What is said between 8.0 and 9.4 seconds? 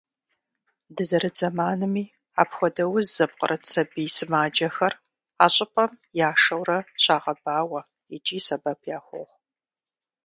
икӀи сэбэп яхуохъу.